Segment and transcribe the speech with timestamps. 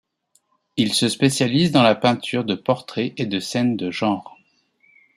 [0.77, 4.35] Il se spécialise dans la peinture de portraits et de scènes de genre.